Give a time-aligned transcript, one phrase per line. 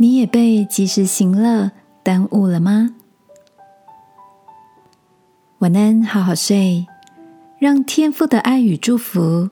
[0.00, 1.72] 你也被及时行乐
[2.04, 2.94] 耽误了吗？
[5.58, 6.86] 晚安，好好睡，
[7.58, 9.50] 让天父的爱与祝福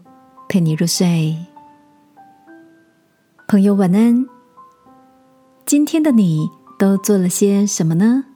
[0.49, 1.37] 陪你入睡。
[3.49, 4.25] 朋友，晚安。
[5.65, 8.27] 今天的你都做了些什么呢？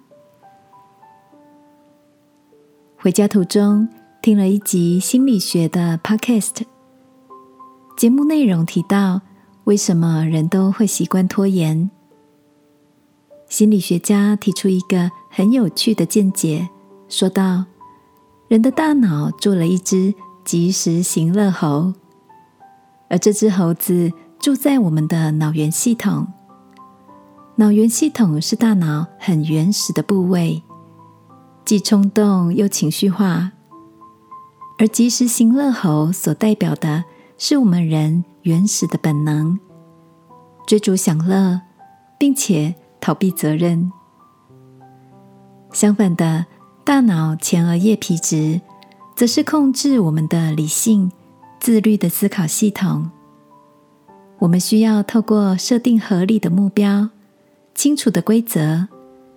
[2.99, 3.89] 回家途中
[4.21, 6.63] 听了一集心理学的 Podcast，
[7.97, 9.21] 节目内容提到
[9.63, 11.89] 为什么人都会习惯拖延。
[13.51, 16.69] 心理学家提出一个很有趣的见解，
[17.09, 17.65] 说道
[18.47, 20.15] ：“人的大脑住了一只
[20.45, 21.93] 及时行乐猴，
[23.09, 26.29] 而这只猴子住在我们的脑源系统。
[27.57, 30.63] 脑源系统是大脑很原始的部位，
[31.65, 33.51] 既冲动又情绪化。
[34.79, 37.03] 而及时行乐猴所代表的
[37.37, 39.59] 是我们人原始的本能，
[40.69, 41.61] 追逐享乐，
[42.17, 42.77] 并且。”
[43.11, 43.91] 逃避责任。
[45.73, 46.47] 相反的，
[46.85, 48.61] 大脑前额叶皮质
[49.17, 51.11] 则是控制我们的理性、
[51.59, 53.11] 自律的思考系统。
[54.39, 57.09] 我们需要透过设定合理的目标、
[57.75, 58.87] 清楚的规则、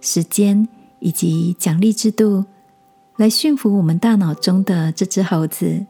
[0.02, 0.68] 时间
[1.00, 2.46] 以及奖励制度，
[3.18, 5.84] 来驯服我们大脑中的这只猴子。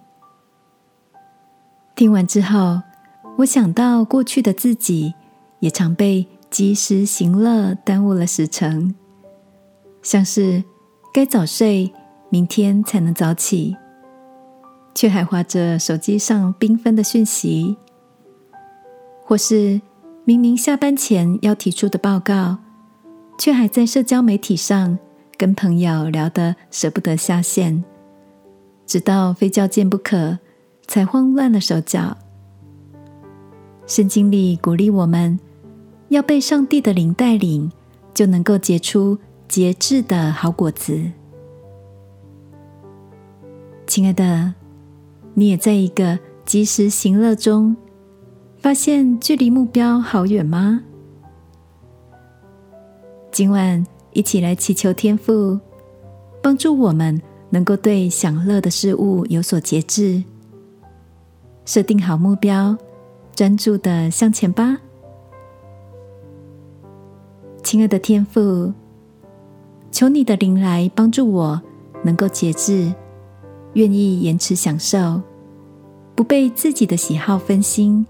[1.95, 2.81] 听完之后，
[3.39, 5.13] 我想到过去的自己
[5.59, 6.25] 也常被。
[6.53, 8.93] 及时行乐耽误了时程，
[10.03, 10.63] 像是
[11.11, 11.91] 该早睡，
[12.29, 13.75] 明天才能早起，
[14.93, 17.75] 却还划着手机上缤纷的讯息；
[19.25, 19.81] 或是
[20.25, 22.59] 明明下班前要提出的报告，
[23.39, 24.99] 却还在社交媒体上
[25.35, 27.83] 跟朋友聊得舍不得下线，
[28.85, 30.37] 直到非叫见不可，
[30.87, 32.15] 才慌乱了手脚。
[33.87, 35.39] 圣经里鼓励我们。
[36.13, 37.71] 要被上帝的灵带领，
[38.13, 39.17] 就能够结出
[39.47, 41.01] 节制的好果子。
[43.87, 44.53] 亲爱的，
[45.33, 47.75] 你也在一个及时行乐中，
[48.59, 50.81] 发现距离目标好远吗？
[53.31, 55.59] 今晚一起来祈求天父，
[56.43, 60.23] 帮助我们能够对享乐的事物有所节制，
[61.65, 62.77] 设定好目标，
[63.33, 64.77] 专注的向前吧。
[67.63, 68.73] 亲爱的天父，
[69.89, 71.61] 求你的灵来帮助我，
[72.03, 72.93] 能够节制，
[73.73, 75.21] 愿意延迟享受，
[76.13, 78.05] 不被自己的喜好分心，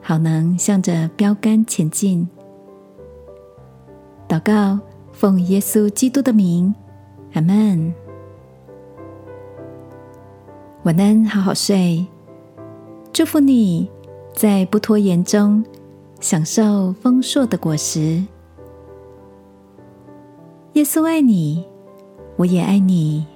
[0.00, 2.28] 好能向着标杆前进。
[4.28, 4.78] 祷告，
[5.12, 6.72] 奉耶稣基督的名，
[7.34, 7.92] 阿门。
[10.84, 12.06] 晚安，好好睡。
[13.12, 13.90] 祝福你
[14.32, 15.64] 在不拖延中
[16.20, 18.22] 享受丰硕的果实。
[20.78, 21.64] 耶稣爱你，
[22.36, 23.26] 我也爱你。